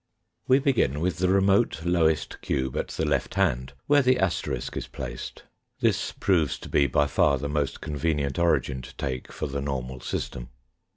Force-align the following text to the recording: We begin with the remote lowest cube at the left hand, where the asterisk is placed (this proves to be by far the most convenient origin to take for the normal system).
We 0.47 0.57
begin 0.57 0.99
with 0.99 1.17
the 1.17 1.29
remote 1.29 1.83
lowest 1.85 2.41
cube 2.41 2.75
at 2.75 2.87
the 2.87 3.05
left 3.05 3.35
hand, 3.35 3.73
where 3.85 4.01
the 4.01 4.17
asterisk 4.17 4.75
is 4.75 4.87
placed 4.87 5.43
(this 5.79 6.11
proves 6.11 6.57
to 6.61 6.69
be 6.69 6.87
by 6.87 7.05
far 7.05 7.37
the 7.37 7.47
most 7.47 7.81
convenient 7.81 8.39
origin 8.39 8.81
to 8.81 8.95
take 8.95 9.31
for 9.31 9.45
the 9.45 9.61
normal 9.61 9.99
system). 9.99 10.49